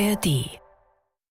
[0.00, 0.60] ARD.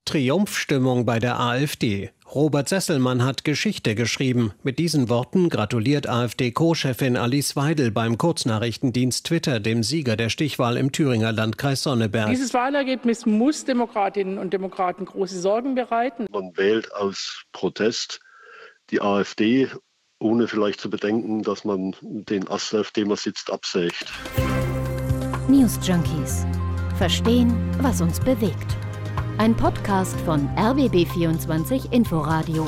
[0.03, 2.11] Triumphstimmung bei der AfD.
[2.33, 4.51] Robert Sesselmann hat Geschichte geschrieben.
[4.61, 10.91] Mit diesen Worten gratuliert AfD-Co-Chefin Alice Weidel beim Kurznachrichtendienst Twitter dem Sieger der Stichwahl im
[10.91, 12.29] Thüringer Landkreis Sonneberg.
[12.29, 16.25] Dieses Wahlergebnis muss Demokratinnen und Demokraten große Sorgen bereiten.
[16.29, 18.19] Man wählt aus Protest
[18.89, 19.69] die AfD,
[20.19, 24.11] ohne vielleicht zu bedenken, dass man den Ast, auf dem man sitzt, absägt.
[25.47, 26.45] News Junkies.
[26.97, 28.75] Verstehen, was uns bewegt.
[29.37, 32.67] Ein Podcast von RBB24 Inforadio.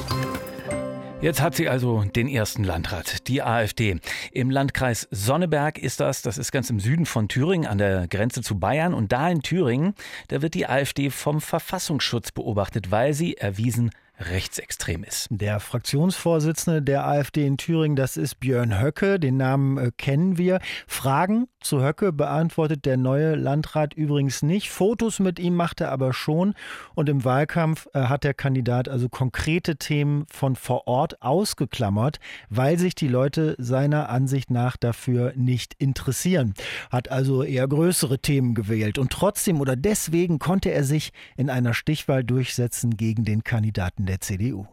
[1.19, 3.99] Jetzt hat sie also den ersten Landrat, die AfD.
[4.31, 8.43] Im Landkreis Sonneberg ist das, das ist ganz im Süden von Thüringen an der Grenze
[8.43, 8.93] zu Bayern.
[8.93, 9.95] Und da in Thüringen,
[10.27, 15.27] da wird die AfD vom Verfassungsschutz beobachtet, weil sie erwiesen rechtsextrem ist.
[15.29, 20.59] Der Fraktionsvorsitzende der AfD in Thüringen, das ist Björn Höcke, den Namen äh, kennen wir.
[20.87, 24.69] Fragen zu Höcke beantwortet der neue Landrat übrigens nicht.
[24.69, 26.53] Fotos mit ihm macht er aber schon.
[26.95, 32.77] Und im Wahlkampf äh, hat der Kandidat also konkrete Themen von vor Ort ausgeklammert, weil
[32.77, 36.53] sich die Leute seiner Ansicht nach dafür nicht interessieren.
[36.89, 38.97] Hat also eher größere Themen gewählt.
[38.97, 44.19] Und trotzdem oder deswegen konnte er sich in einer Stichwahl durchsetzen gegen den Kandidaten der
[44.19, 44.65] CDU.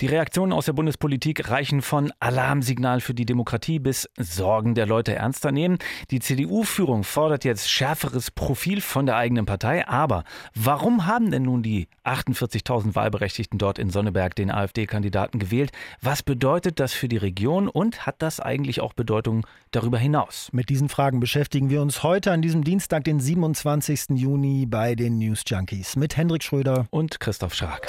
[0.00, 5.14] Die Reaktionen aus der Bundespolitik reichen von Alarmsignal für die Demokratie bis Sorgen der Leute
[5.14, 5.78] ernster nehmen.
[6.10, 9.86] Die CDU-Führung fordert jetzt schärferes Profil von der eigenen Partei.
[9.86, 15.70] Aber warum haben denn nun die 48.000 Wahlberechtigten dort in Sonneberg den AfD-Kandidaten gewählt?
[16.00, 20.48] Was bedeutet das für die Region und hat das eigentlich auch Bedeutung darüber hinaus?
[20.50, 24.10] Mit diesen Fragen beschäftigen wir uns heute an diesem Dienstag, den 27.
[24.14, 27.86] Juni bei den News Junkies mit Hendrik Schröder und Christoph Schark.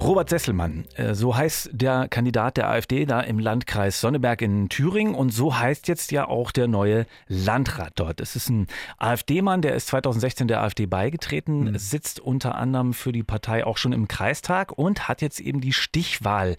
[0.00, 5.14] Robert Sesselmann, äh, so heißt der Kandidat der AfD da im Landkreis Sonneberg in Thüringen
[5.14, 8.20] und so heißt jetzt ja auch der neue Landrat dort.
[8.20, 8.68] Es ist ein
[8.98, 11.78] AfD-Mann, der ist 2016 der AfD beigetreten, mhm.
[11.78, 15.72] sitzt unter anderem für die Partei auch schon im Kreistag und hat jetzt eben die
[15.72, 16.56] Stichwahl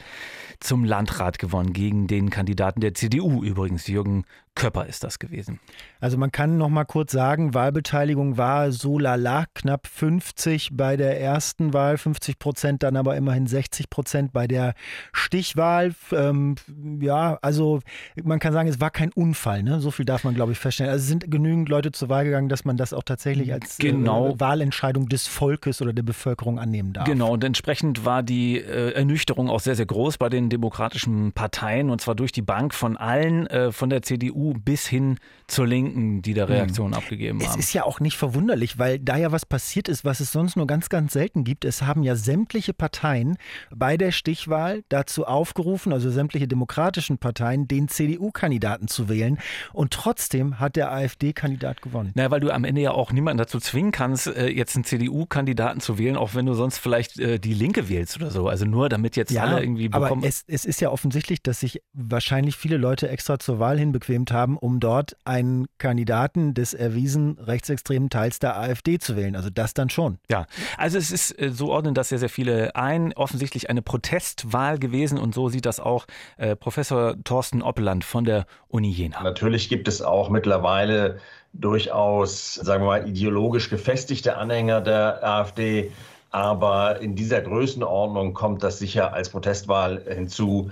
[0.60, 4.26] zum Landrat gewonnen gegen den Kandidaten der CDU übrigens, Jürgen
[4.56, 5.60] Köpper ist das gewesen.
[6.02, 11.20] Also man kann noch mal kurz sagen, Wahlbeteiligung war so lala, knapp 50 bei der
[11.22, 14.74] ersten Wahl, 50 Prozent, dann aber immerhin 60 Prozent bei der
[15.14, 15.94] Stichwahl.
[16.12, 16.56] Ähm,
[17.00, 17.80] ja, also
[18.22, 19.64] man kann sagen, es war kein Unfall.
[19.64, 19.80] Ne?
[19.80, 20.92] So viel darf man, glaube ich, feststellen.
[20.92, 23.84] Also es sind genügend Leute zur Wahl gegangen, dass man das auch tatsächlich als äh,
[23.84, 24.32] genau.
[24.32, 27.06] äh, Wahlentscheidung des Volkes oder der Bevölkerung annehmen darf.
[27.06, 31.90] Genau, und entsprechend war die äh, Ernüchterung auch sehr, sehr groß bei den demokratischen Parteien
[31.90, 35.18] und zwar durch die Bank von allen, äh, von der CDU bis hin
[35.48, 36.54] zur Linken, die da hm.
[36.54, 36.98] Reaktionen mhm.
[36.98, 37.50] abgegeben haben.
[37.50, 40.56] Es ist ja auch nicht verwunderlich, weil da ja was passiert ist, was es sonst
[40.56, 41.66] nur ganz, ganz selten gibt.
[41.66, 43.38] Es haben ja sämtliche Parteien
[43.76, 49.40] bei der Stichwahl dazu aufgerufen, also sämtliche demokratischen Parteien, den CDU-Kandidaten zu wählen.
[49.74, 52.12] Und trotzdem hat der AfD-Kandidat gewonnen.
[52.16, 55.80] Naja, weil du am Ende ja auch niemanden dazu zwingen kannst, äh, jetzt einen CDU-Kandidaten
[55.80, 58.48] zu wählen, auch wenn du sonst vielleicht äh, die Linke wählst oder so.
[58.48, 60.20] Also nur damit jetzt ja, alle irgendwie bekommen.
[60.20, 63.80] Aber es, es ist ja offensichtlich, dass sich wahrscheinlich viele Leute extra zur Wahl
[64.30, 69.36] hinbequemt haben, um dort einen Kandidaten des erwiesen rechtsextremen Teils der AfD zu wählen.
[69.36, 70.20] Also das dann schon.
[70.30, 70.46] Ja,
[70.78, 73.14] also es ist äh, so ordnen das sehr, sehr viele ein.
[73.14, 76.06] Offensichtlich eine Protestwahl gewesen und so sieht das auch
[76.38, 79.22] äh, Professor Thorsten Oppeland von der Uni Jena.
[79.24, 81.20] Natürlich gibt es auch mittlerweile
[81.54, 85.92] durchaus, sagen wir mal, ideologisch gefestigte Anhänger der AfD.
[86.32, 90.70] Aber in dieser Größenordnung kommt das sicher als Protestwahl hinzu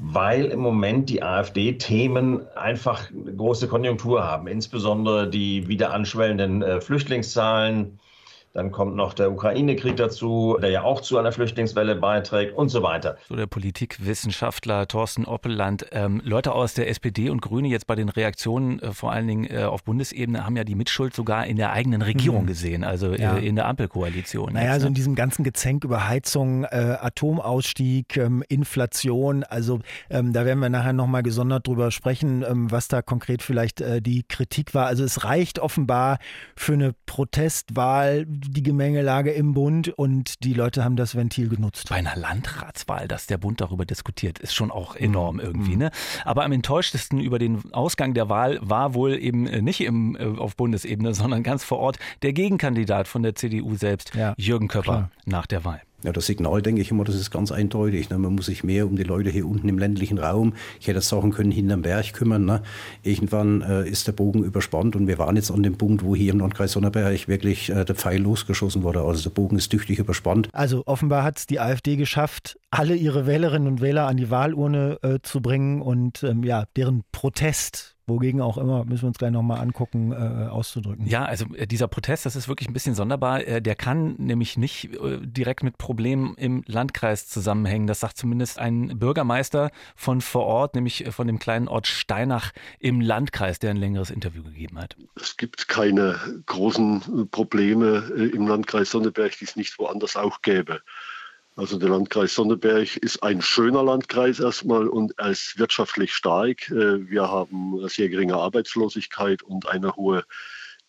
[0.00, 8.00] weil im Moment die AfD-Themen einfach große Konjunktur haben, insbesondere die wieder anschwellenden äh, Flüchtlingszahlen,
[8.52, 12.82] dann kommt noch der Ukraine-Krieg dazu, der ja auch zu einer Flüchtlingswelle beiträgt und so
[12.82, 13.16] weiter.
[13.28, 15.86] So der Politikwissenschaftler Thorsten Oppelland.
[15.92, 19.44] Ähm, Leute aus der SPD und Grüne jetzt bei den Reaktionen, äh, vor allen Dingen
[19.44, 22.48] äh, auf Bundesebene, haben ja die Mitschuld sogar in der eigenen Regierung mhm.
[22.48, 23.36] gesehen, also äh, ja.
[23.36, 24.52] in der Ampelkoalition.
[24.52, 24.80] Naja, jetzt, ne?
[24.80, 29.78] so in diesem ganzen Gezänk über Heizung, äh, Atomausstieg, ähm, Inflation, also
[30.08, 34.02] ähm, da werden wir nachher nochmal gesondert drüber sprechen, ähm, was da konkret vielleicht äh,
[34.02, 34.86] die Kritik war.
[34.86, 36.18] Also es reicht offenbar
[36.56, 41.88] für eine Protestwahl die Gemengelage im Bund und die Leute haben das Ventil genutzt.
[41.88, 45.42] Bei einer Landratswahl, dass der Bund darüber diskutiert, ist schon auch enorm mhm.
[45.42, 45.76] irgendwie.
[45.76, 45.90] Ne?
[46.24, 50.38] Aber am enttäuschtesten über den Ausgang der Wahl war wohl eben äh, nicht im, äh,
[50.38, 54.82] auf Bundesebene, sondern ganz vor Ort der Gegenkandidat von der CDU selbst, ja, Jürgen Köpper,
[54.82, 55.10] klar.
[55.26, 55.82] nach der Wahl.
[56.02, 58.08] Ja, das Signal, denke ich immer, das ist ganz eindeutig.
[58.08, 58.18] Ne?
[58.18, 61.30] Man muss sich mehr um die Leute hier unten im ländlichen Raum, ich hätte sagen
[61.30, 62.46] können, hinterm Berg kümmern.
[62.46, 62.62] Ne?
[63.02, 66.32] Irgendwann äh, ist der Bogen überspannt und wir waren jetzt an dem Punkt, wo hier
[66.32, 69.02] im Landkreis Sonneberg wirklich äh, der Pfeil losgeschossen wurde.
[69.02, 70.48] Also der Bogen ist tüchtig überspannt.
[70.52, 74.98] Also offenbar hat es die AfD geschafft, alle ihre Wählerinnen und Wähler an die Wahlurne
[75.02, 79.30] äh, zu bringen und ähm, ja, deren Protest wogegen auch immer, müssen wir uns gleich
[79.30, 81.06] nochmal angucken, äh, auszudrücken.
[81.06, 83.46] Ja, also äh, dieser Protest, das ist wirklich ein bisschen sonderbar.
[83.46, 87.86] Äh, der kann nämlich nicht äh, direkt mit Problemen im Landkreis zusammenhängen.
[87.86, 93.00] Das sagt zumindest ein Bürgermeister von vor Ort, nämlich von dem kleinen Ort Steinach im
[93.00, 94.96] Landkreis, der ein längeres Interview gegeben hat.
[95.16, 96.16] Es gibt keine
[96.46, 100.82] großen Probleme im Landkreis Sonneberg, die es nicht woanders auch gäbe.
[101.60, 106.70] Also der Landkreis Sonneberg ist ein schöner Landkreis erstmal und er ist wirtschaftlich stark.
[106.70, 110.24] Äh, wir haben sehr geringe Arbeitslosigkeit und eine hohe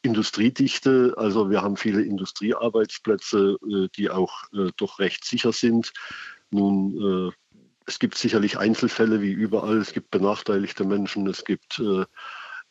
[0.01, 1.13] Industriedichte.
[1.17, 5.91] Also wir haben viele Industriearbeitsplätze, äh, die auch äh, doch recht sicher sind.
[6.51, 7.33] Nun,
[7.85, 9.77] es gibt sicherlich Einzelfälle wie überall.
[9.77, 11.81] Es gibt benachteiligte Menschen, es gibt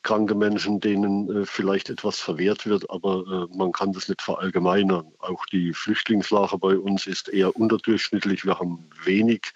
[0.02, 5.12] kranke Menschen, denen äh, vielleicht etwas verwehrt wird, aber äh, man kann das nicht verallgemeinern.
[5.18, 8.44] Auch die Flüchtlingslage bei uns ist eher unterdurchschnittlich.
[8.44, 9.52] Wir haben wenig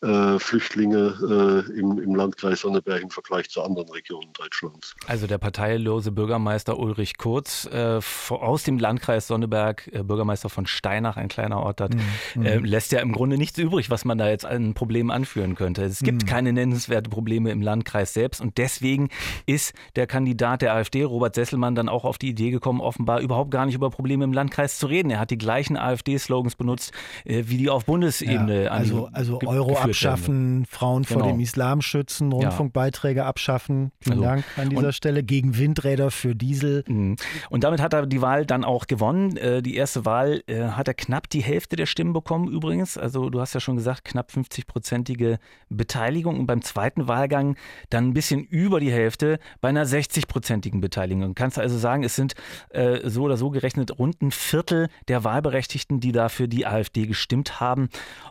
[0.00, 4.94] äh, Flüchtlinge äh, im, im, Landkreis Sonneberg im Vergleich zu anderen Regionen Deutschlands.
[5.08, 7.98] Also der parteilose Bürgermeister Ulrich Kurz äh,
[8.28, 12.46] aus dem Landkreis Sonneberg, äh, Bürgermeister von Steinach, ein kleiner Ort dort, mhm.
[12.46, 15.82] Äh, lässt ja im Grunde nichts übrig, was man da jetzt an Problemen anführen könnte.
[15.82, 16.26] Es gibt mhm.
[16.26, 19.08] keine nennenswerten Probleme im Landkreis selbst und deswegen
[19.46, 23.50] ist der Kandidat der AfD, Robert Sesselmann, dann auch auf die Idee gekommen, offenbar überhaupt
[23.50, 25.10] gar nicht über Probleme im Landkreis zu reden.
[25.10, 26.92] Er hat die gleichen AfD-Slogans benutzt,
[27.24, 31.20] wie die auf Bundesebene ja, also, also Euro abschaffen, Frauen genau.
[31.20, 33.26] vor dem Islam schützen, Rundfunkbeiträge ja.
[33.26, 33.92] abschaffen.
[34.00, 35.22] Vielen also, Dank an dieser Stelle.
[35.22, 36.84] Gegen Windräder für Diesel.
[36.86, 37.16] Mhm.
[37.50, 39.36] Und damit hat er die Wahl dann auch gewonnen.
[39.36, 42.96] Äh, die erste Wahl äh, hat er knapp die Hälfte der Stimmen bekommen übrigens.
[42.96, 45.38] Also du hast ja schon gesagt, knapp 50-prozentige
[45.68, 46.38] Beteiligung.
[46.38, 47.56] Und beim zweiten Wahlgang
[47.90, 51.34] dann ein bisschen über die Hälfte bei einer 60-prozentigen Beteiligung.
[51.34, 52.34] Kannst du also sagen, es sind
[52.70, 57.60] äh, so oder so gerechnet rund ein Viertel der Wahlberechtigten, die dafür die AfD gestimmt
[57.60, 57.88] haben.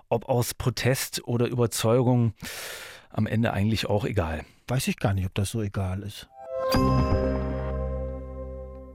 [0.10, 2.33] Ob aus Protest oder Überzeugung
[3.09, 4.44] am Ende eigentlich auch egal.
[4.67, 6.27] Weiß ich gar nicht, ob das so egal ist.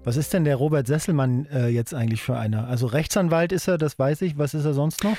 [0.05, 2.67] Was ist denn der Robert Sesselmann äh, jetzt eigentlich für einer?
[2.67, 4.37] Also Rechtsanwalt ist er, das weiß ich.
[4.37, 5.17] Was ist er sonst noch?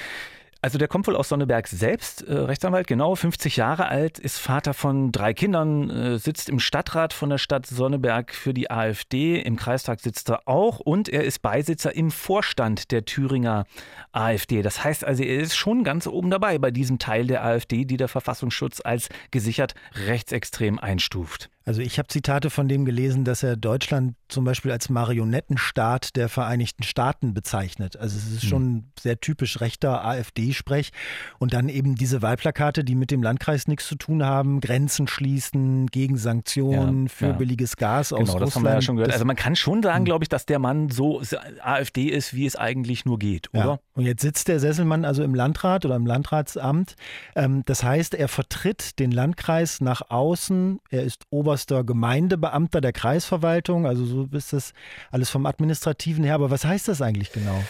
[0.64, 4.74] Also der kommt wohl aus Sonneberg selbst, äh, Rechtsanwalt, genau, 50 Jahre alt, ist Vater
[4.74, 9.58] von drei Kindern, äh, sitzt im Stadtrat von der Stadt Sonneberg für die AfD, im
[9.58, 13.66] Kreistag sitzt er auch und er ist Beisitzer im Vorstand der Thüringer
[14.14, 14.62] AfD.
[14.62, 17.98] Das heißt also, er ist schon ganz oben dabei bei diesem Teil der AfD, die
[17.98, 19.76] der Verfassungsschutz als gesichert
[20.08, 21.50] rechtsextrem einstuft.
[21.66, 26.28] Also ich habe Zitate von dem gelesen, dass er Deutschland zum Beispiel als Marionettenstaat der
[26.28, 27.96] Vereinigten Staaten bezeichnet.
[27.98, 28.50] Also es ist hm.
[28.50, 30.92] schon sehr typisch rechter AfD-Sprech.
[31.40, 35.88] Und dann eben diese Wahlplakate, die mit dem Landkreis nichts zu tun haben, Grenzen schließen,
[35.88, 37.32] gegen Sanktionen, ja, für ja.
[37.34, 38.48] billiges Gas genau, aus Russland.
[38.48, 39.14] Das haben wir ja schon gehört.
[39.14, 40.06] also man kann schon sagen, hm.
[40.06, 41.22] glaube ich, dass der Mann so
[41.62, 43.66] AfD ist, wie es eigentlich nur geht, oder?
[43.66, 43.80] Ja.
[43.94, 46.96] Und jetzt sitzt der Sesselmann also im Landrat oder im Landratsamt.
[47.36, 50.80] Ähm, das heißt, er vertritt den Landkreis nach außen.
[50.90, 54.74] Er ist Ober oberster Gemeindebeamter der Kreisverwaltung, also so ist das
[55.12, 56.34] alles vom Administrativen her.
[56.34, 57.64] Aber was heißt das eigentlich genau?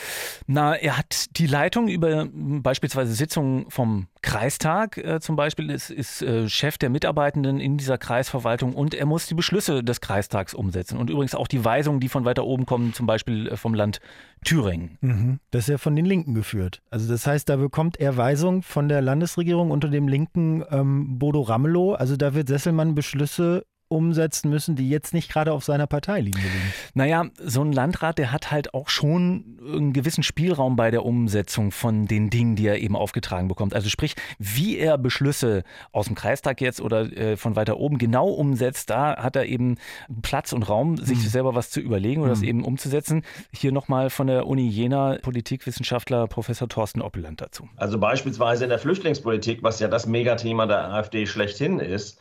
[0.48, 6.22] Na, er hat die Leitung über beispielsweise Sitzungen vom Kreistag äh, zum Beispiel, ist, ist
[6.22, 10.98] äh, Chef der Mitarbeitenden in dieser Kreisverwaltung und er muss die Beschlüsse des Kreistags umsetzen
[10.98, 14.00] und übrigens auch die Weisungen, die von weiter oben kommen, zum Beispiel äh, vom Land
[14.44, 14.98] Thüringen.
[15.02, 15.40] Mhm.
[15.52, 16.82] Das ist ja von den Linken geführt.
[16.90, 21.42] Also das heißt, da bekommt er Weisungen von der Landesregierung unter dem linken ähm, Bodo
[21.42, 21.94] Ramelow.
[21.94, 26.74] Also da wird Sesselmann Beschlüsse umsetzen müssen, die jetzt nicht gerade auf seiner Parteilinie liegen.
[26.94, 31.72] Naja, so ein Landrat, der hat halt auch schon einen gewissen Spielraum bei der Umsetzung
[31.72, 33.74] von den Dingen, die er eben aufgetragen bekommt.
[33.74, 38.30] Also sprich, wie er Beschlüsse aus dem Kreistag jetzt oder äh, von weiter oben genau
[38.30, 39.78] umsetzt, da hat er eben
[40.22, 41.30] Platz und Raum, sich mhm.
[41.30, 42.40] selber was zu überlegen oder mhm.
[42.40, 43.24] das eben umzusetzen.
[43.54, 47.70] Hier nochmal von der Uni Jena Politikwissenschaftler Professor Thorsten Oppeland dazu.
[47.76, 52.20] Also beispielsweise in der Flüchtlingspolitik, was ja das Megathema der AfD schlechthin ist,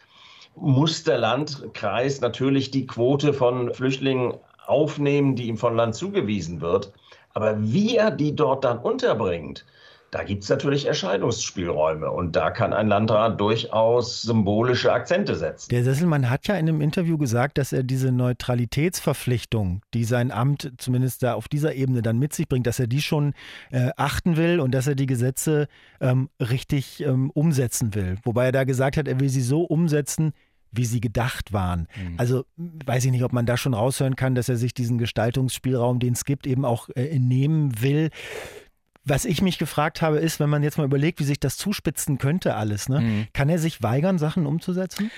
[0.55, 4.35] muss der Landkreis natürlich die Quote von Flüchtlingen
[4.67, 6.93] aufnehmen, die ihm von Land zugewiesen wird.
[7.35, 9.65] Aber wie er die dort dann unterbringt,
[10.13, 15.71] da gibt es natürlich Erscheinungsspielräume und da kann ein Landrat durchaus symbolische Akzente setzen.
[15.71, 20.71] Der Sesselmann hat ja in einem Interview gesagt, dass er diese Neutralitätsverpflichtung, die sein Amt
[20.77, 23.33] zumindest da auf dieser Ebene dann mit sich bringt, dass er die schon
[23.71, 25.67] äh, achten will und dass er die Gesetze
[25.99, 28.19] ähm, richtig ähm, umsetzen will.
[28.23, 30.35] Wobei er da gesagt hat, er will sie so umsetzen,
[30.73, 31.87] wie sie gedacht waren.
[31.97, 32.15] Mhm.
[32.19, 36.01] Also weiß ich nicht, ob man da schon raushören kann, dass er sich diesen Gestaltungsspielraum,
[36.01, 38.11] den es gibt, eben auch äh, nehmen will.
[39.05, 42.19] Was ich mich gefragt habe, ist, wenn man jetzt mal überlegt, wie sich das zuspitzen
[42.19, 43.01] könnte alles, ne?
[43.01, 43.27] Mhm.
[43.33, 45.11] kann er sich weigern, Sachen umzusetzen?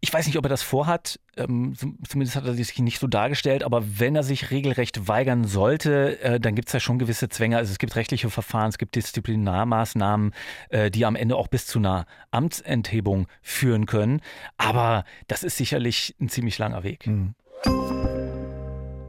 [0.00, 1.18] Ich weiß nicht, ob er das vorhat.
[1.36, 1.74] Ähm,
[2.06, 3.64] zumindest hat er sich nicht so dargestellt.
[3.64, 7.56] Aber wenn er sich regelrecht weigern sollte, äh, dann gibt es ja schon gewisse Zwänge.
[7.56, 10.32] Also es gibt rechtliche Verfahren, es gibt Disziplinarmaßnahmen,
[10.68, 14.20] äh, die am Ende auch bis zu einer Amtsenthebung führen können.
[14.58, 17.06] Aber das ist sicherlich ein ziemlich langer Weg.
[17.06, 17.34] Mhm.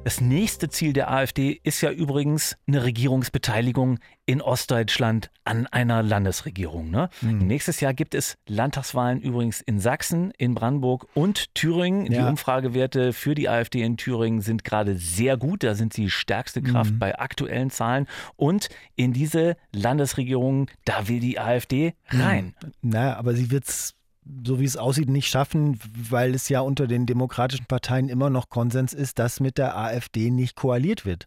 [0.07, 6.89] Das nächste Ziel der AfD ist ja übrigens eine Regierungsbeteiligung in Ostdeutschland an einer Landesregierung.
[6.89, 7.09] Ne?
[7.19, 7.39] Mhm.
[7.39, 12.09] Nächstes Jahr gibt es Landtagswahlen übrigens in Sachsen, in Brandenburg und Thüringen.
[12.09, 12.21] Ja.
[12.21, 15.63] Die Umfragewerte für die AfD in Thüringen sind gerade sehr gut.
[15.63, 16.99] Da sind sie stärkste Kraft mhm.
[16.99, 18.07] bei aktuellen Zahlen.
[18.37, 22.55] Und in diese Landesregierung, da will die AfD rein.
[22.63, 22.71] Mhm.
[22.81, 23.96] Na, aber sie wird es
[24.45, 25.79] so wie es aussieht, nicht schaffen,
[26.09, 30.29] weil es ja unter den demokratischen Parteien immer noch Konsens ist, dass mit der AfD
[30.29, 31.25] nicht koaliert wird.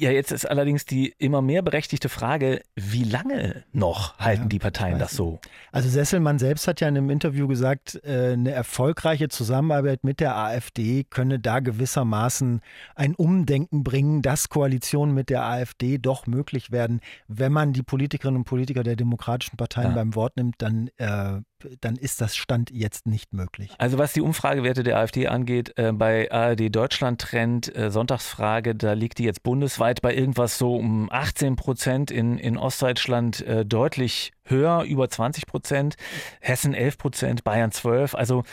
[0.00, 4.58] Ja, jetzt ist allerdings die immer mehr berechtigte Frage, wie lange noch halten ja, die
[4.60, 5.40] Parteien das so?
[5.72, 10.36] Also Sesselmann selbst hat ja in einem Interview gesagt, äh, eine erfolgreiche Zusammenarbeit mit der
[10.36, 12.60] AfD könne da gewissermaßen
[12.94, 17.00] ein Umdenken bringen, dass Koalitionen mit der AfD doch möglich werden.
[17.26, 19.94] Wenn man die Politikerinnen und Politiker der demokratischen Parteien ja.
[19.96, 21.40] beim Wort nimmt, dann äh,
[21.80, 23.70] dann ist das Stand jetzt nicht möglich.
[23.78, 28.92] Also was die Umfragewerte der AfD angeht, äh, bei ARD Deutschland Trend, äh, Sonntagsfrage, da
[28.92, 34.32] liegt die jetzt bundesweit bei irgendwas so um 18 Prozent, in, in Ostdeutschland äh, deutlich
[34.50, 35.96] höher, über 20 Prozent,
[36.40, 38.14] Hessen 11 Prozent, Bayern 12.
[38.14, 38.44] Also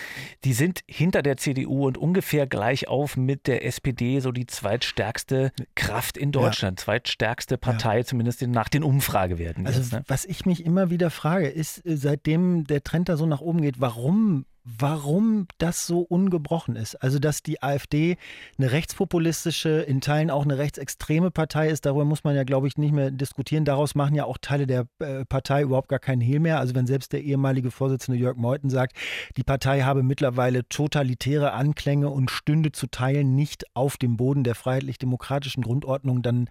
[0.44, 5.52] die sind hinter der CDU und ungefähr gleich auf mit der SPD, so die zweitstärkste
[5.76, 6.86] Kraft in Deutschland, ja.
[6.86, 8.06] zweitstärkste Partei, ja.
[8.06, 9.66] zumindest nach den Umfragewerten.
[9.66, 10.04] Also jetzt, ne?
[10.08, 13.62] was ich mich immer wieder frage, ist, äh, seitdem der Trend da so nach oben
[13.62, 16.96] geht, warum warum das so ungebrochen ist.
[16.96, 18.18] Also, dass die AfD
[18.58, 22.78] eine rechtspopulistische, in Teilen auch eine rechtsextreme Partei ist, darüber muss man ja, glaube ich,
[22.78, 23.64] nicht mehr diskutieren.
[23.64, 26.60] Daraus machen ja auch Teile der äh, Partei überhaupt gar keinen Hehl mehr.
[26.60, 28.98] Also, wenn selbst der ehemalige Vorsitzende Jörg Meuthen sagt,
[29.38, 34.56] die Partei habe mittlerweile totalitäre Anklänge und stünde zu Teilen nicht auf dem Boden der
[34.56, 36.50] freiheitlich-demokratischen Grundordnung, dann,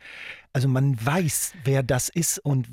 [0.55, 2.67] also man weiß, wer das ist und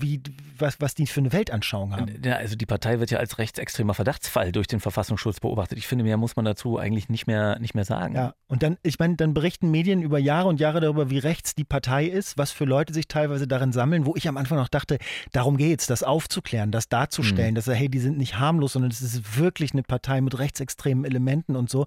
[0.00, 0.20] wie,
[0.58, 2.20] was, was die für eine Weltanschauung haben.
[2.24, 5.78] Ja, also die Partei wird ja als rechtsextremer Verdachtsfall durch den Verfassungsschutz beobachtet.
[5.78, 8.14] Ich finde, mehr muss man dazu eigentlich nicht mehr, nicht mehr sagen.
[8.14, 11.54] Ja, und dann, ich meine, dann berichten Medien über Jahre und Jahre darüber, wie rechts
[11.54, 14.68] die Partei ist, was für Leute sich teilweise darin sammeln, wo ich am Anfang noch
[14.68, 14.98] dachte,
[15.32, 17.56] darum geht es, das aufzuklären, das darzustellen, mhm.
[17.56, 21.04] dass er, hey, die sind nicht harmlos, sondern es ist wirklich eine Partei mit rechtsextremen
[21.04, 21.86] Elementen und so.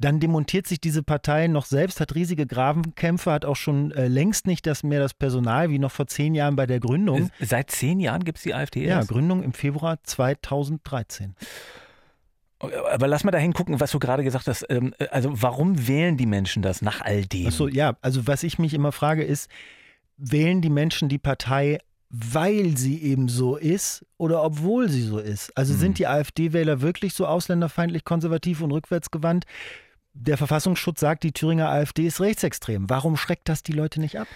[0.00, 4.46] Dann demontiert sich diese Partei noch selbst, hat riesige Grabenkämpfe, hat auch schon äh, längst
[4.46, 7.30] nicht das mehr das Personal wie noch vor zehn Jahren bei der Gründung.
[7.40, 8.84] Seit zehn Jahren gibt es die AfD?
[8.84, 9.08] Ja, erst?
[9.08, 11.34] Gründung im Februar 2013.
[12.60, 14.66] Aber lass mal dahin gucken, was du gerade gesagt hast.
[14.68, 17.46] Ähm, also warum wählen die Menschen das nach all dem?
[17.46, 19.50] Achso, ja, also was ich mich immer frage ist,
[20.18, 21.78] wählen die Menschen die Partei,
[22.10, 25.56] weil sie eben so ist oder obwohl sie so ist?
[25.56, 25.80] Also hm.
[25.80, 29.46] sind die AfD-Wähler wirklich so ausländerfeindlich, konservativ und rückwärtsgewandt?
[30.20, 32.90] Der Verfassungsschutz sagt, die Thüringer AfD ist rechtsextrem.
[32.90, 34.28] Warum schreckt das die Leute nicht ab?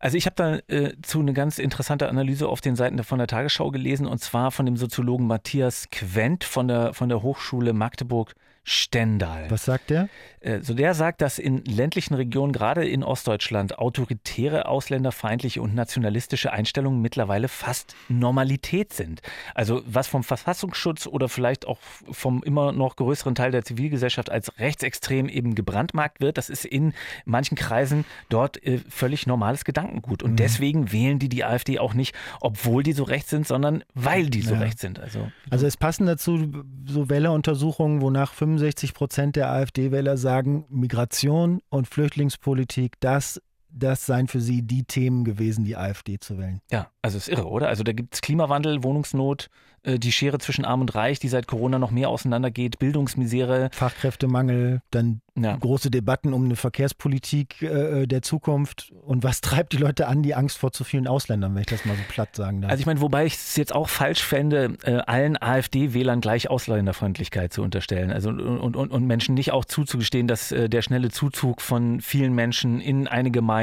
[0.00, 3.26] Also ich habe da äh, zu eine ganz interessante Analyse auf den Seiten von der
[3.26, 8.34] Tagesschau gelesen und zwar von dem Soziologen Matthias Quent von der, von der Hochschule Magdeburg
[8.68, 9.50] Stendal.
[9.50, 10.10] Was sagt der?
[10.40, 16.52] Äh, so der sagt, dass in ländlichen Regionen, gerade in Ostdeutschland, autoritäre, ausländerfeindliche und nationalistische
[16.52, 19.22] Einstellungen mittlerweile fast Normalität sind.
[19.54, 21.78] Also was vom Verfassungsschutz oder vielleicht auch
[22.10, 26.92] vom immer noch größeren Teil der Zivilgesellschaft als rechtsextrem eben gebrandmarkt wird, das ist in
[27.24, 30.22] manchen Kreisen dort äh, völlig normales Gedankengut.
[30.22, 30.36] Und mhm.
[30.36, 34.42] deswegen wählen die die AfD auch nicht, obwohl die so rechts sind, sondern weil die
[34.42, 34.60] so ja.
[34.60, 35.00] rechts sind.
[35.00, 36.52] Also, also es passen dazu
[36.86, 44.28] so Welle-Untersuchungen, wonach 65 65 Prozent der AfD-Wähler sagen, Migration und Flüchtlingspolitik, das das seien
[44.28, 46.60] für sie die Themen gewesen, die AfD zu wählen.
[46.70, 47.68] Ja, also ist irre, oder?
[47.68, 49.50] Also da gibt es Klimawandel, Wohnungsnot,
[49.82, 53.70] äh, die Schere zwischen Arm und Reich, die seit Corona noch mehr auseinandergeht, Bildungsmisere.
[53.72, 55.56] Fachkräftemangel, dann ja.
[55.56, 58.92] große Debatten um eine Verkehrspolitik äh, der Zukunft.
[59.02, 61.84] Und was treibt die Leute an, die Angst vor zu vielen Ausländern, wenn ich das
[61.84, 62.70] mal so platt sagen darf?
[62.70, 67.52] Also ich meine, wobei ich es jetzt auch falsch fände, äh, allen AfD-Wählern gleich Ausländerfreundlichkeit
[67.52, 68.10] zu unterstellen.
[68.10, 72.34] Also und, und, und Menschen nicht auch zuzugestehen, dass äh, der schnelle Zuzug von vielen
[72.34, 73.57] Menschen in eine Gemeinde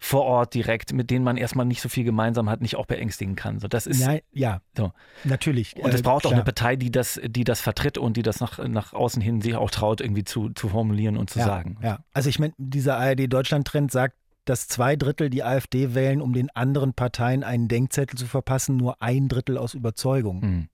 [0.00, 3.36] vor Ort direkt, mit denen man erstmal nicht so viel gemeinsam hat, nicht auch beängstigen
[3.36, 3.58] kann.
[3.58, 4.60] So, das ist ja, ja.
[4.76, 4.92] So.
[5.24, 5.76] natürlich.
[5.76, 6.32] Und es äh, braucht klar.
[6.32, 9.40] auch eine Partei, die das, die das vertritt und die das nach, nach außen hin
[9.40, 11.78] sich auch traut, irgendwie zu, zu formulieren und zu ja, sagen.
[11.82, 16.50] Ja, also ich meine, dieser ARD-Deutschland-Trend sagt, dass zwei Drittel die AfD wählen, um den
[16.50, 20.42] anderen Parteien einen Denkzettel zu verpassen, nur ein Drittel aus Überzeugung.
[20.42, 20.68] Hm.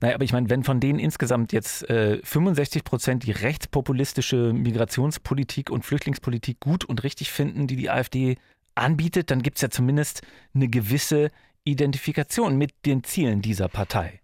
[0.00, 5.70] Naja, aber ich meine, wenn von denen insgesamt jetzt äh, 65 Prozent die rechtspopulistische Migrationspolitik
[5.70, 8.36] und Flüchtlingspolitik gut und richtig finden, die die AfD
[8.74, 10.22] anbietet, dann gibt es ja zumindest
[10.54, 11.30] eine gewisse
[11.64, 14.20] Identifikation mit den Zielen dieser Partei.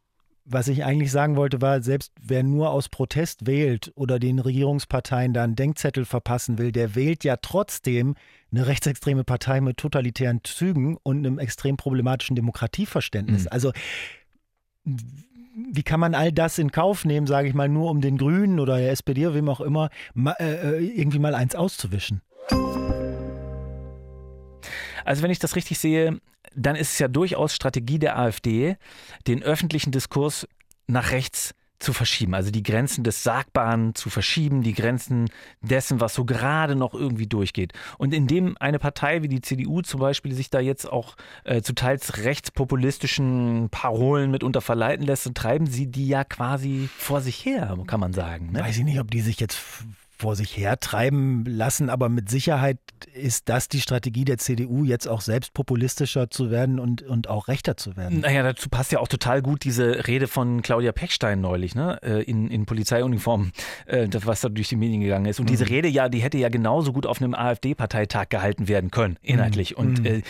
[0.47, 5.33] was ich eigentlich sagen wollte, war, selbst wer nur aus Protest wählt oder den Regierungsparteien
[5.33, 8.15] da einen Denkzettel verpassen will, der wählt ja trotzdem
[8.53, 13.45] eine rechtsextreme Partei mit totalitären Zügen und einem extrem problematischen Demokratieverständnis.
[13.45, 13.49] Mhm.
[13.53, 13.73] Also
[14.85, 18.61] wie kann man all das in Kauf nehmen, sage ich mal, nur um den Grünen
[18.61, 22.23] oder der SPD oder wem auch immer äh, äh, irgendwie mal eins auszuwischen?
[25.05, 26.19] Also wenn ich das richtig sehe,
[26.55, 28.77] dann ist es ja durchaus Strategie der AfD,
[29.27, 30.49] den öffentlichen Diskurs
[30.87, 35.29] nach rechts zu verschieben, also die Grenzen des Sagbaren zu verschieben, die Grenzen
[35.61, 37.73] dessen, was so gerade noch irgendwie durchgeht.
[37.99, 41.75] Und indem eine Partei wie die CDU zum Beispiel sich da jetzt auch äh, zu
[41.75, 48.01] teils rechtspopulistischen Parolen mitunter verleiten lässt, treiben sie die ja quasi vor sich her, kann
[48.01, 48.53] man sagen.
[48.53, 48.61] Ne?
[48.61, 49.61] Weiß ich nicht, ob die sich jetzt
[50.25, 52.79] vor sich hertreiben lassen, aber mit Sicherheit
[53.13, 57.47] ist das die Strategie der CDU, jetzt auch selbst populistischer zu werden und, und auch
[57.47, 58.21] rechter zu werden.
[58.21, 61.99] Naja, dazu passt ja auch total gut diese Rede von Claudia Pechstein neulich, ne?
[62.03, 63.53] Äh, in, in Polizeiuniform,
[63.85, 65.41] äh, was da durch die Medien gegangen ist.
[65.41, 65.51] Und mhm.
[65.51, 69.73] diese Rede ja, die hätte ja genauso gut auf einem AfD-Parteitag gehalten werden können, inhaltlich.
[69.73, 69.77] Mhm.
[69.77, 70.07] Und mhm.
[70.07, 70.23] äh,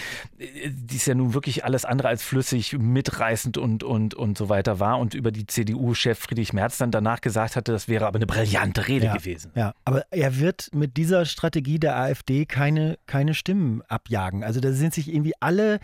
[0.70, 4.80] die ist ja nun wirklich alles andere als flüssig, mitreißend und, und, und so weiter
[4.80, 4.98] war.
[4.98, 8.88] Und über die CDU-Chef Friedrich Merz dann danach gesagt hatte, das wäre aber eine brillante
[8.88, 9.52] Rede ja, gewesen.
[9.54, 14.42] Ja, aber er wird mit dieser Strategie der AfD keine, keine Stimmen abjagen.
[14.42, 15.80] Also da sind sich irgendwie alle,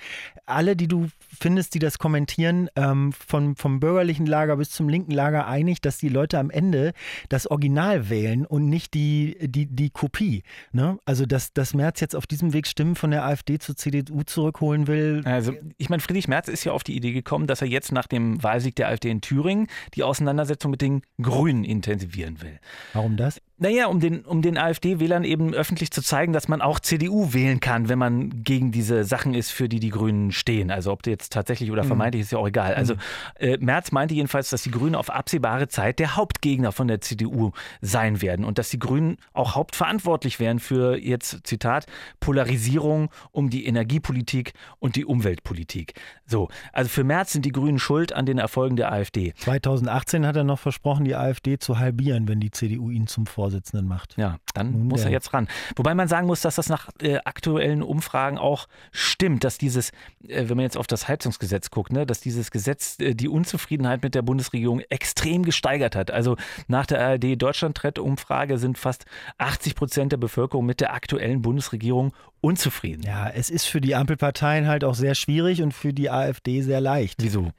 [0.46, 5.12] alle, die du findest, die das kommentieren, ähm, vom, vom bürgerlichen Lager bis zum linken
[5.12, 6.92] Lager einig, dass die Leute am Ende
[7.28, 10.44] das Original wählen und nicht die, die, die Kopie.
[10.72, 10.98] Ne?
[11.04, 14.86] Also dass, dass Merz jetzt auf diesem Weg Stimmen von der AfD zur CDU zurückholen
[14.86, 15.22] will.
[15.24, 18.06] Also ich meine, Friedrich Merz ist ja auf die Idee gekommen, dass er jetzt nach
[18.06, 22.58] dem Wahlsieg der AfD in Thüringen die Auseinandersetzung mit den Grünen intensivieren will.
[22.94, 23.40] Warum das?
[23.62, 27.60] Naja, um den, um den AfD-Wählern eben öffentlich zu zeigen, dass man auch CDU wählen
[27.60, 30.70] kann, wenn man gegen diese Sachen ist, für die die Grünen stehen.
[30.70, 31.88] Also ob jetzt tatsächlich oder mhm.
[31.88, 32.72] vermeintlich, ist ja auch egal.
[32.72, 33.00] Also mhm.
[33.38, 37.50] äh, Merz meinte jedenfalls, dass die Grünen auf absehbare Zeit der Hauptgegner von der CDU
[37.82, 41.84] sein werden und dass die Grünen auch hauptverantwortlich wären für jetzt, Zitat,
[42.18, 45.92] Polarisierung um die Energiepolitik und die Umweltpolitik.
[46.24, 49.34] So, also für Merz sind die Grünen schuld an den Erfolgen der AfD.
[49.36, 53.49] 2018 hat er noch versprochen, die AfD zu halbieren, wenn die CDU ihn zum Vorsitz
[53.50, 54.16] Vorsitzenden macht.
[54.16, 55.48] Ja, dann Nun muss er jetzt ran.
[55.76, 59.90] Wobei man sagen muss, dass das nach äh, aktuellen Umfragen auch stimmt, dass dieses,
[60.26, 64.02] äh, wenn man jetzt auf das Heizungsgesetz guckt, ne, dass dieses Gesetz äh, die Unzufriedenheit
[64.02, 66.10] mit der Bundesregierung extrem gesteigert hat.
[66.10, 66.36] Also
[66.68, 69.04] nach der ARD Deutschland-Umfrage sind fast
[69.38, 73.02] 80 Prozent der Bevölkerung mit der aktuellen Bundesregierung unzufrieden.
[73.02, 76.80] Ja, es ist für die Ampelparteien halt auch sehr schwierig und für die AfD sehr
[76.80, 77.22] leicht.
[77.22, 77.50] Wieso?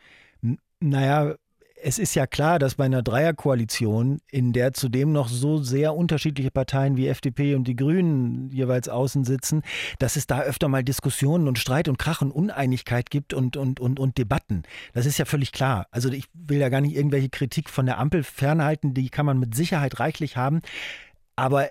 [0.84, 1.36] naja,
[1.84, 6.52] es ist ja klar, dass bei einer Dreierkoalition, in der zudem noch so sehr unterschiedliche
[6.52, 9.63] Parteien wie FDP und die Grünen jeweils außen sitzen,
[10.00, 13.80] dass es da öfter mal Diskussionen und Streit und Krach und Uneinigkeit gibt und, und,
[13.80, 14.63] und, und Debatten.
[14.94, 15.88] Das ist ja völlig klar.
[15.91, 19.39] Also ich will ja gar nicht irgendwelche Kritik von der Ampel fernhalten, die kann man
[19.39, 20.62] mit Sicherheit reichlich haben.
[21.36, 21.70] Aber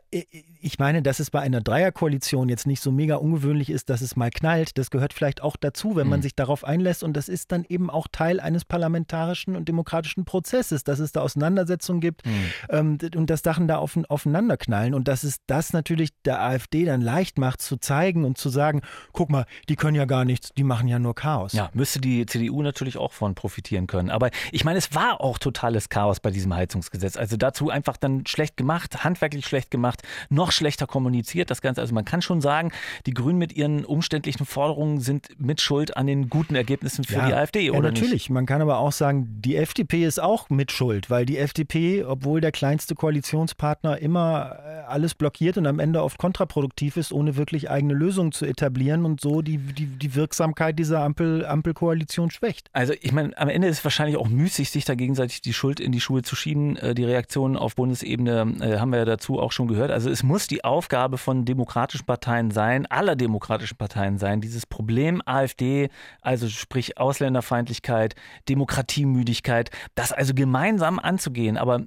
[0.61, 4.16] ich meine, dass es bei einer Dreierkoalition jetzt nicht so mega ungewöhnlich ist, dass es
[4.16, 6.25] mal knallt, das gehört vielleicht auch dazu, wenn man mhm.
[6.25, 7.03] sich darauf einlässt.
[7.03, 11.20] Und das ist dann eben auch Teil eines parlamentarischen und demokratischen Prozesses, dass es da
[11.20, 12.33] Auseinandersetzungen gibt mhm.
[12.70, 14.94] ähm, und dass Sachen da auf, aufeinander knallen.
[14.94, 18.83] Und dass es das natürlich der AfD dann leicht macht, zu zeigen und zu sagen,
[19.12, 21.53] guck mal, die können ja gar nichts, die machen ja nur Chaos.
[21.53, 24.11] Ja, müsste die CDU natürlich auch von profitieren können.
[24.11, 27.16] Aber ich meine, es war auch totales Chaos bei diesem Heizungsgesetz.
[27.16, 31.80] Also dazu einfach dann schlecht gemacht, handwerklich schlecht gemacht, noch schlechter kommuniziert, das Ganze.
[31.80, 32.70] Also man kann schon sagen,
[33.06, 37.26] die Grünen mit ihren umständlichen Forderungen sind mit Schuld an den guten Ergebnissen für ja,
[37.26, 38.12] die AfD, oder ja, natürlich.
[38.12, 38.30] Nicht?
[38.30, 42.40] Man kann aber auch sagen, die FDP ist auch mit Schuld, weil die FDP, obwohl
[42.40, 44.56] der kleinste Koalitionspartner immer
[44.90, 49.20] alles blockiert und am Ende oft kontraproduktiv ist, ohne wirklich eigene Lösungen zu etablieren und
[49.20, 52.68] so die, die, die Wirksamkeit dieser Ampel, Ampelkoalition schwächt.
[52.72, 55.79] Also ich meine, am Ende ist es wahrscheinlich auch müßig, sich da gegenseitig die Schuld
[55.79, 56.76] in die Schuhe zu schieben.
[56.76, 59.90] Äh, die Reaktionen auf Bundesebene äh, haben wir ja dazu auch schon gehört.
[59.92, 64.64] Also es muss muss die Aufgabe von demokratischen Parteien sein, aller demokratischen Parteien sein, dieses
[64.64, 65.90] Problem AfD,
[66.22, 68.14] also sprich Ausländerfeindlichkeit,
[68.48, 71.83] Demokratiemüdigkeit, das also gemeinsam anzugehen, aber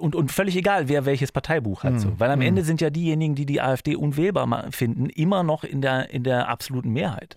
[0.00, 1.92] und, und völlig egal, wer welches Parteibuch hat.
[1.92, 1.98] Mhm.
[1.98, 2.08] So.
[2.18, 2.46] Weil am mhm.
[2.46, 6.48] Ende sind ja diejenigen, die die AfD unwählbar finden, immer noch in der, in der
[6.48, 7.36] absoluten Mehrheit.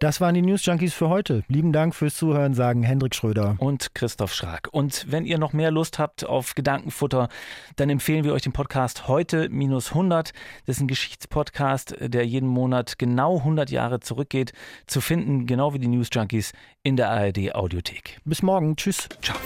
[0.00, 1.42] Das waren die News Junkies für heute.
[1.48, 4.70] Lieben Dank fürs Zuhören, sagen Hendrik Schröder und Christoph Schrag.
[4.72, 7.28] Und wenn ihr noch mehr Lust habt auf Gedankenfutter,
[7.76, 10.32] dann empfehlen wir euch den Podcast heute minus 100.
[10.64, 14.54] Das ist ein Geschichtspodcast, der jeden Monat genau 100 Jahre zurückgeht,
[14.86, 18.22] zu finden, genau wie die News Junkies in der ARD Audiothek.
[18.24, 18.76] Bis morgen.
[18.76, 19.06] Tschüss.
[19.20, 19.36] Ciao.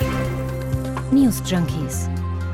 [1.10, 2.08] News Junkies.